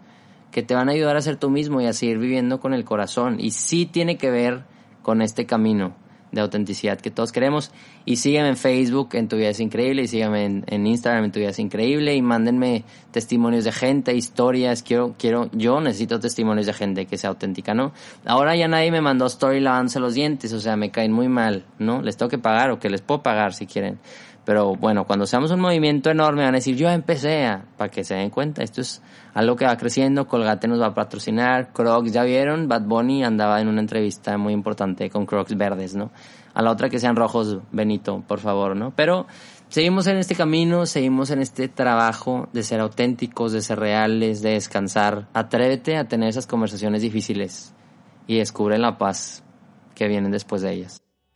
que 0.53 0.63
te 0.63 0.75
van 0.75 0.89
a 0.89 0.93
ayudar 0.93 1.17
a 1.17 1.21
ser 1.21 1.37
tú 1.37 1.51
mismo 1.51 1.81
y 1.81 1.87
a 1.87 1.93
seguir 1.93 2.19
viviendo 2.19 2.61
con 2.61 2.73
el 2.73 2.85
corazón. 2.85 3.39
Y 3.41 3.51
sí 3.51 3.87
tiene 3.87 4.17
que 4.17 4.31
ver 4.31 4.65
con 5.11 5.23
este 5.23 5.45
camino 5.45 5.93
de 6.31 6.41
autenticidad 6.41 7.01
que 7.01 7.11
todos 7.11 7.33
queremos. 7.33 7.73
Y 8.05 8.19
sígueme 8.19 8.51
en 8.51 8.57
Facebook, 8.57 9.09
en 9.15 9.27
Tu 9.27 9.39
Vida 9.39 9.49
es 9.49 9.59
Increíble, 9.59 10.03
y 10.03 10.07
sígueme 10.07 10.63
en, 10.65 10.87
Instagram, 10.87 11.25
en 11.25 11.33
Tu 11.33 11.41
Vida 11.41 11.49
es 11.49 11.59
Increíble, 11.59 12.15
y 12.15 12.23
mándenme 12.23 12.85
testimonios 13.11 13.65
de 13.65 13.73
gente, 13.73 14.15
historias. 14.15 14.85
Quiero, 14.85 15.17
quiero, 15.19 15.51
yo 15.51 15.81
necesito 15.81 16.21
testimonios 16.21 16.67
de 16.67 16.75
gente 16.75 17.07
que 17.07 17.19
sea 17.19 17.31
auténtica, 17.31 17.75
¿no? 17.75 17.91
Ahora 18.25 18.55
ya 18.55 18.69
nadie 18.69 18.93
me 18.93 19.01
mandó 19.01 19.27
story 19.27 19.59
lavándose 19.59 19.99
los 19.99 20.15
dientes, 20.15 20.53
o 20.53 20.61
sea, 20.61 20.77
me 20.77 20.93
caen 20.93 21.11
muy 21.11 21.27
mal, 21.27 21.65
¿no? 21.81 22.03
Les 22.03 22.17
tengo 22.17 22.31
que 22.31 22.39
pagar 22.39 22.71
o 22.71 22.79
que 22.79 22.89
les 22.89 23.03
puedo 23.03 23.25
pagar 23.25 23.53
si 23.53 23.67
quieren. 23.67 23.99
Pero 24.45 24.75
bueno, 24.75 25.05
cuando 25.07 25.27
seamos 25.27 25.51
un 25.51 25.61
movimiento 25.61 26.11
enorme 26.11 26.43
van 26.43 26.55
a 26.55 26.59
decir, 26.59 26.75
yo 26.75 26.89
empecé 26.89 27.45
a, 27.45 27.65
para 27.77 27.91
que 27.91 28.05
se 28.05 28.15
den 28.15 28.31
cuenta, 28.31 28.63
esto 28.63 28.81
es 28.81 29.03
algo 29.35 29.55
que 29.55 29.67
va 29.67 29.77
creciendo, 29.77 30.27
Colgate 30.27 30.67
nos 30.67 30.81
va 30.81 30.87
a 30.87 30.95
patrocinar, 30.95 31.73
Crocs, 31.73 32.13
ya 32.13 32.25
vieron, 32.25 32.67
Bad 32.67 32.83
Bunny 32.83 33.23
andaba 33.23 33.61
en 33.61 33.69
una 33.69 33.81
entrevista 33.81 34.39
muy 34.39 34.53
importante 34.53 35.11
con 35.11 35.27
Crocs 35.27 35.57
verdes, 35.57 35.95
¿no? 35.95 36.11
A 36.55 36.63
la 36.63 36.71
otra 36.71 36.89
que 36.89 36.99
sean 36.99 37.17
rojos, 37.17 37.59
Benito, 37.71 38.25
por 38.27 38.41
favor, 38.41 38.75
¿no? 38.75 38.93
Pero 38.97 39.27
seguimos 39.69 40.07
en 40.07 40.17
este 40.17 40.35
camino, 40.35 40.87
seguimos 40.87 41.31
en 41.31 41.41
este 41.41 41.69
trabajo 41.69 42.49
de 42.53 42.63
ser 42.63 42.81
auténticos, 42.81 43.53
de 43.53 43.61
ser 43.61 43.79
reales, 43.79 44.43
de 44.43 44.53
descansar. 44.53 45.29
Atrévete 45.33 45.97
a 45.97 46.09
tener 46.09 46.31
esas 46.31 46.47
conversaciones 46.47 47.03
difíciles 47.03 47.73
y 48.27 48.39
descubre 48.39 48.79
la 48.79 48.99
paz 48.99 49.45
que 49.95 50.09
vienen 50.09 50.33
después 50.33 50.63
de 50.63 50.73
ellas. 50.73 51.10